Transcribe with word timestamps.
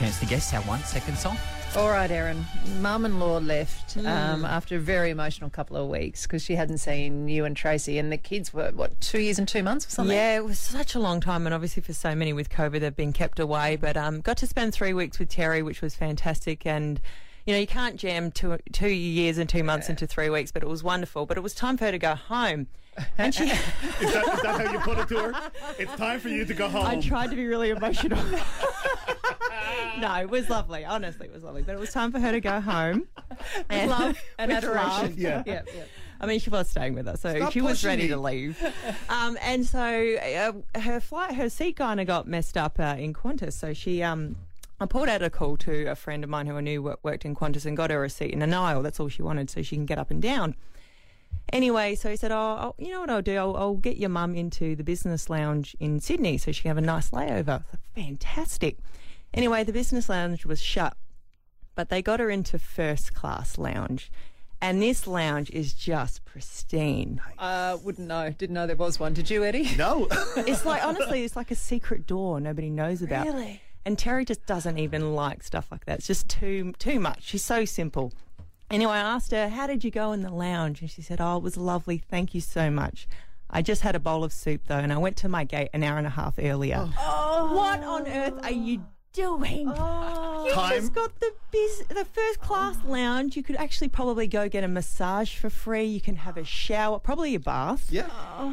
chance 0.00 0.18
to 0.18 0.24
guess 0.24 0.54
our 0.54 0.62
one 0.62 0.80
second 0.84 1.18
song. 1.18 1.36
All 1.76 1.90
right, 1.90 2.10
Erin. 2.10 2.42
Mum 2.80 3.04
and 3.04 3.20
law 3.20 3.36
left 3.36 3.92
Hmm. 3.92 4.06
um, 4.06 4.44
after 4.46 4.76
a 4.76 4.78
very 4.78 5.10
emotional 5.10 5.50
couple 5.50 5.76
of 5.76 5.88
weeks 5.90 6.22
because 6.22 6.42
she 6.42 6.54
hadn't 6.56 6.78
seen 6.78 7.28
you 7.28 7.44
and 7.44 7.54
Tracy, 7.54 7.98
and 7.98 8.10
the 8.10 8.16
kids 8.16 8.54
were, 8.54 8.70
what, 8.74 8.98
two 9.02 9.20
years 9.20 9.38
and 9.38 9.46
two 9.46 9.62
months 9.62 9.86
or 9.86 9.90
something? 9.90 10.16
Yeah, 10.16 10.36
it 10.36 10.44
was 10.46 10.58
such 10.58 10.94
a 10.94 10.98
long 10.98 11.20
time, 11.20 11.46
and 11.46 11.54
obviously 11.54 11.82
for 11.82 11.92
so 11.92 12.14
many 12.14 12.32
with 12.32 12.48
COVID, 12.48 12.80
they've 12.80 12.96
been 12.96 13.12
kept 13.12 13.38
away. 13.38 13.76
But 13.76 13.98
um, 13.98 14.22
got 14.22 14.38
to 14.38 14.46
spend 14.46 14.72
three 14.72 14.94
weeks 14.94 15.18
with 15.18 15.28
Terry, 15.28 15.62
which 15.62 15.82
was 15.82 15.94
fantastic. 15.94 16.64
And 16.66 16.98
you 17.44 17.52
know, 17.52 17.60
you 17.60 17.66
can't 17.66 17.96
jam 17.96 18.30
two 18.30 18.56
two 18.72 18.88
years 18.88 19.36
and 19.36 19.50
two 19.50 19.62
months 19.62 19.90
into 19.90 20.06
three 20.06 20.30
weeks, 20.30 20.50
but 20.50 20.62
it 20.62 20.68
was 20.68 20.82
wonderful. 20.82 21.26
But 21.26 21.36
it 21.36 21.42
was 21.42 21.54
time 21.54 21.76
for 21.76 21.84
her 21.84 21.92
to 21.92 21.98
go 21.98 22.14
home, 22.14 22.68
and 23.18 23.34
she. 23.34 23.44
Is 23.44 23.50
that, 23.50 24.00
is 24.00 24.42
that 24.42 24.60
how 24.66 24.72
you 24.72 24.78
put 24.78 24.96
it 24.98 25.08
to 25.08 25.18
her? 25.30 25.50
It's 25.78 25.94
time 25.96 26.20
for 26.20 26.30
you 26.30 26.46
to 26.46 26.54
go 26.54 26.68
home. 26.70 26.86
I 26.86 26.96
tried 27.00 27.30
to 27.30 27.36
be 27.36 27.46
really 27.46 27.68
emotional. 27.70 28.18
no, 30.00 30.14
it 30.20 30.30
was 30.30 30.48
lovely. 30.48 30.84
Honestly, 30.84 31.26
it 31.26 31.32
was 31.32 31.42
lovely. 31.42 31.62
But 31.62 31.74
it 31.74 31.78
was 31.80 31.92
time 31.92 32.12
for 32.12 32.18
her 32.20 32.32
to 32.32 32.40
go 32.40 32.60
home. 32.60 33.06
And 33.68 33.90
Love 33.90 34.18
and 34.38 34.52
adoration. 34.52 34.78
love. 34.88 35.18
Yeah. 35.18 35.42
Yeah, 35.46 35.62
yeah. 35.74 35.84
I 36.20 36.26
mean, 36.26 36.38
she 36.40 36.50
was 36.50 36.68
staying 36.68 36.94
with 36.94 37.08
us, 37.08 37.22
so 37.22 37.34
Stop 37.34 37.52
she 37.52 37.62
was 37.62 37.82
ready 37.82 38.02
me. 38.02 38.08
to 38.08 38.16
leave. 38.18 38.58
Um, 39.08 39.38
and 39.40 39.64
so 39.66 39.80
uh, 40.16 40.80
her 40.80 41.00
flight, 41.00 41.34
her 41.34 41.48
seat 41.48 41.76
kind 41.76 41.98
of 42.00 42.06
got 42.06 42.26
messed 42.28 42.56
up 42.56 42.78
uh, 42.78 42.94
in 42.98 43.14
Qantas. 43.14 43.54
So 43.54 43.72
she, 43.72 44.02
um, 44.02 44.36
I 44.80 44.86
pulled 44.86 45.08
out 45.08 45.22
a 45.22 45.30
call 45.30 45.56
to 45.58 45.86
a 45.86 45.94
friend 45.94 46.22
of 46.22 46.30
mine 46.30 46.46
who 46.46 46.56
I 46.56 46.60
knew 46.60 46.82
worked 47.02 47.24
in 47.24 47.34
Qantas 47.34 47.64
and 47.66 47.76
got 47.76 47.90
her 47.90 48.04
a 48.04 48.10
seat 48.10 48.32
in 48.32 48.42
an 48.42 48.52
aisle. 48.54 48.82
That's 48.82 49.00
all 49.00 49.08
she 49.08 49.22
wanted, 49.22 49.48
so 49.50 49.62
she 49.62 49.76
can 49.76 49.86
get 49.86 49.98
up 49.98 50.10
and 50.10 50.20
down. 50.20 50.54
Anyway, 51.52 51.94
so 51.94 52.10
he 52.10 52.16
said, 52.16 52.30
"Oh, 52.32 52.36
I'll, 52.36 52.74
you 52.78 52.90
know 52.92 53.00
what 53.00 53.10
I'll 53.10 53.22
do? 53.22 53.36
I'll, 53.36 53.56
I'll 53.56 53.74
get 53.74 53.96
your 53.96 54.10
mum 54.10 54.34
into 54.34 54.76
the 54.76 54.84
business 54.84 55.28
lounge 55.30 55.74
in 55.80 56.00
Sydney, 56.00 56.38
so 56.38 56.52
she 56.52 56.62
can 56.62 56.68
have 56.70 56.78
a 56.78 56.82
nice 56.82 57.10
layover." 57.10 57.64
Fantastic. 57.94 58.76
Anyway, 59.32 59.64
the 59.64 59.72
business 59.72 60.08
lounge 60.08 60.44
was 60.44 60.60
shut, 60.60 60.96
but 61.74 61.88
they 61.88 62.02
got 62.02 62.20
her 62.20 62.30
into 62.30 62.58
first 62.58 63.14
class 63.14 63.58
lounge, 63.58 64.10
and 64.60 64.82
this 64.82 65.06
lounge 65.06 65.50
is 65.50 65.72
just 65.72 66.24
pristine. 66.24 67.20
Uh, 67.38 67.78
wouldn't 67.82 68.08
know. 68.08 68.30
Didn't 68.30 68.54
know 68.54 68.66
there 68.66 68.76
was 68.76 68.98
one. 68.98 69.14
Did 69.14 69.30
you, 69.30 69.44
Eddie? 69.44 69.74
no. 69.76 70.08
It's 70.36 70.66
like 70.66 70.84
honestly, 70.84 71.24
it's 71.24 71.36
like 71.36 71.50
a 71.50 71.54
secret 71.54 72.06
door 72.06 72.40
nobody 72.40 72.70
knows 72.70 73.02
about. 73.02 73.26
Really? 73.26 73.60
And 73.86 73.98
Terry 73.98 74.24
just 74.24 74.44
doesn't 74.46 74.78
even 74.78 75.14
like 75.14 75.42
stuff 75.42 75.68
like 75.70 75.86
that. 75.86 75.98
It's 75.98 76.06
just 76.06 76.28
too 76.28 76.72
too 76.78 77.00
much. 77.00 77.22
She's 77.22 77.44
so 77.44 77.64
simple. 77.64 78.12
Anyway, 78.70 78.92
I 78.92 78.98
asked 78.98 79.30
her, 79.30 79.48
"How 79.48 79.66
did 79.66 79.82
you 79.84 79.90
go 79.90 80.12
in 80.12 80.22
the 80.22 80.30
lounge?" 80.32 80.80
And 80.80 80.90
she 80.90 81.02
said, 81.02 81.20
"Oh, 81.20 81.36
it 81.38 81.42
was 81.42 81.56
lovely. 81.56 81.98
Thank 81.98 82.34
you 82.34 82.40
so 82.40 82.70
much." 82.70 83.08
I 83.48 83.62
just 83.62 83.82
had 83.82 83.96
a 83.96 83.98
bowl 83.98 84.22
of 84.22 84.32
soup 84.32 84.62
though, 84.66 84.76
and 84.78 84.92
I 84.92 84.98
went 84.98 85.16
to 85.18 85.28
my 85.28 85.44
gate 85.44 85.70
an 85.72 85.82
hour 85.82 85.98
and 85.98 86.06
a 86.06 86.10
half 86.10 86.34
earlier. 86.38 86.88
Oh. 86.98 87.54
What 87.54 87.82
on 87.82 88.06
earth 88.06 88.38
are 88.44 88.52
you 88.52 88.84
doing? 89.12 89.68
Oh. 89.68 90.29
You 90.46 90.52
Time- 90.52 90.80
just 90.80 90.92
got 90.92 91.18
the 91.20 91.32
biz- 91.52 91.84
the 91.88 92.04
first 92.04 92.40
class 92.40 92.76
lounge. 92.86 93.36
You 93.36 93.42
could 93.42 93.56
actually 93.56 93.88
probably 93.88 94.26
go 94.26 94.48
get 94.48 94.64
a 94.64 94.68
massage 94.68 95.34
for 95.36 95.50
free. 95.50 95.84
You 95.84 96.00
can 96.00 96.16
have 96.16 96.36
a 96.36 96.44
shower, 96.44 96.98
probably 96.98 97.34
a 97.34 97.40
bath. 97.40 97.86
yeah. 97.90 98.08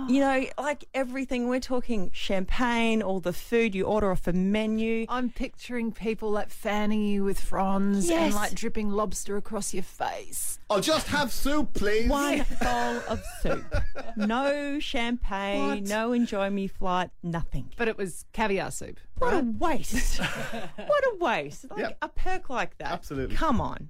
You 0.08 0.20
know, 0.20 0.46
like 0.58 0.86
everything. 0.94 1.48
We're 1.48 1.60
talking 1.60 2.10
champagne, 2.14 3.02
all 3.02 3.20
the 3.20 3.34
food 3.34 3.74
you 3.76 3.86
order 3.86 4.12
off 4.12 4.28
a 4.28 4.34
menu. 4.34 5.06
I'm 5.10 5.30
picturing 5.30 5.92
people 5.92 6.32
like 6.32 6.50
fanning 6.50 7.04
you 7.04 7.24
with 7.24 7.40
fronds 7.40 8.10
Yes. 8.10 8.22
and 8.28 8.34
like 8.36 8.54
dripping 8.54 8.90
lobster 8.90 9.38
across 9.38 9.74
your 9.74 9.84
face. 9.84 10.60
I'll 10.70 10.82
just 10.82 11.08
have 11.08 11.32
soup, 11.32 11.74
please. 11.74 12.10
One 12.10 12.46
bowl 12.62 13.02
of 13.08 13.22
soup. 13.42 13.74
No 14.18 14.80
champagne, 14.80 15.68
What? 15.68 15.84
no 15.84 16.12
enjoy 16.12 16.50
me 16.50 16.68
flight, 16.68 17.10
nothing. 17.24 17.72
But 17.78 17.88
it 17.88 17.98
was 17.98 18.26
caviar 18.34 18.72
soup. 18.72 19.00
What 19.20 19.34
a 19.34 19.40
waste. 19.58 20.20
what 20.76 21.04
a 21.14 21.16
waste. 21.20 21.66
Like 21.78 21.90
Yep. 21.90 21.98
a 22.02 22.10
perk 22.10 22.50
like 22.50 22.78
that. 22.80 22.92
Absolutely. 22.92 23.36
Come 23.36 23.62
on. 23.62 23.90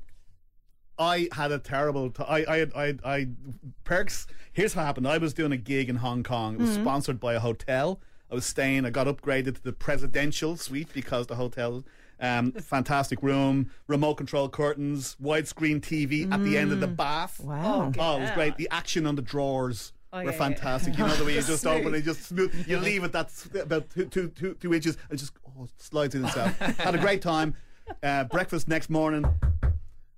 I 1.00 1.30
had 1.32 1.52
a 1.52 1.60
terrible. 1.60 2.10
T- 2.10 2.24
I, 2.28 2.40
I, 2.40 2.66
I, 2.76 2.94
I, 3.06 3.28
perks. 3.84 4.26
Here's 4.52 4.76
what 4.76 4.84
happened. 4.86 5.08
I 5.08 5.18
was 5.20 5.34
doing 5.34 5.52
a 5.52 5.58
gig 5.58 5.90
in 5.90 5.98
Hong 5.98 6.24
Kong. 6.24 6.56
It 6.56 6.62
was 6.62 6.74
sponsored 6.74 7.20
by 7.20 7.36
a 7.36 7.40
hotel. 7.40 8.00
I 8.32 8.36
was 8.36 8.46
staying. 8.46 8.84
I 8.86 8.90
got 8.90 9.06
upgraded 9.08 9.56
to 9.56 9.64
the 9.64 9.74
presidential 9.74 10.58
suite 10.58 10.90
because 10.94 11.28
the 11.28 11.36
hotel, 11.36 11.86
um, 12.20 12.52
fantastic 12.52 13.22
room, 13.22 13.70
remote 13.88 14.16
control 14.16 14.50
curtains, 14.50 15.16
widescreen 15.22 15.80
TV 15.82 16.30
at 16.32 16.44
the 16.44 16.58
end 16.58 16.72
of 16.72 16.80
the 16.80 16.88
bath. 16.88 17.40
Wow. 17.40 17.92
Oh, 17.98 18.18
it 18.18 18.22
was 18.22 18.32
great. 18.32 18.58
The 18.58 18.68
action 18.72 19.06
on 19.06 19.16
the 19.16 19.22
drawers 19.22 19.94
Oh, 20.14 20.18
were 20.20 20.24
yeah, 20.24 20.32
yeah. 20.32 20.38
fantastic. 20.38 20.94
You 20.98 21.06
know 21.06 21.16
the 21.16 21.26
way 21.26 21.36
you 21.36 21.42
just 21.42 21.62
Smooth. 21.62 21.82
open 21.82 21.94
it, 21.96 22.02
just 22.02 22.24
smooth. 22.24 22.66
You 22.68 22.78
leave 22.80 23.04
it 23.04 23.12
that's 23.12 23.46
about 23.54 23.90
two, 23.90 24.06
two, 24.06 24.30
two, 24.30 24.54
two 24.56 24.74
inches. 24.74 24.98
and 25.10 25.20
just 25.20 25.34
oh, 25.48 25.68
slides 25.78 26.16
in 26.16 26.26
itself. 26.26 26.58
Had 26.80 26.96
a 26.96 26.98
great 26.98 27.22
time. 27.22 27.54
Uh, 28.04 28.24
breakfast 28.26 28.68
next 28.68 28.90
morning. 28.90 29.26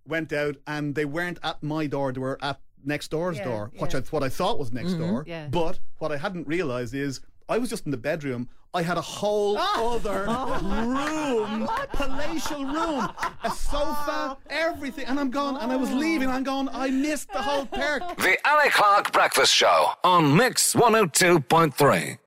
Went 0.08 0.34
out 0.34 0.58
and 0.66 0.96
they 0.96 1.06
weren't 1.06 1.40
at 1.44 1.62
my 1.62 1.86
door. 1.86 2.12
They 2.12 2.20
were 2.20 2.38
at 2.42 2.60
next 2.84 3.10
door's 3.10 3.38
Yeah, 3.38 3.44
door, 3.46 3.72
which 3.78 3.94
I 3.96 4.00
what 4.10 4.24
I 4.24 4.30
thought 4.30 4.58
was 4.58 4.72
next 4.72 4.92
mm-hmm. 4.92 5.08
door. 5.08 5.24
Yeah. 5.28 5.48
But 5.48 5.80
what 6.00 6.12
I 6.12 6.18
hadn't 6.18 6.48
realised 6.48 6.94
is 6.94 7.22
I 7.48 7.58
was 7.58 7.70
just 7.70 7.86
in 7.86 7.92
the 7.92 7.98
bedroom. 7.98 8.48
I 8.72 8.84
had 8.84 8.98
a 8.98 9.02
whole 9.02 9.58
ah! 9.58 9.96
other 9.96 10.26
oh. 10.30 11.48
room, 11.48 11.68
palatial 11.94 12.64
room, 12.66 13.10
a 13.44 13.50
sofa, 13.50 13.82
ah. 14.08 14.38
everything, 14.52 15.06
and 15.06 15.20
I'm 15.20 15.32
gone. 15.32 15.58
And 15.58 15.72
I 15.72 15.76
was 15.76 15.90
oh. 15.90 15.96
leaving. 15.96 16.30
I'm 16.30 16.44
gone. 16.44 16.70
I 16.72 16.92
missed 16.92 17.32
the 17.32 17.42
whole 17.42 17.66
perk. 17.66 18.04
The 18.18 18.38
Ali 18.46 18.70
Clarke 18.70 19.12
Breakfast 19.12 19.54
Show 19.54 19.92
on 20.04 20.38
Mix 20.38 20.76
102.3. 20.76 22.20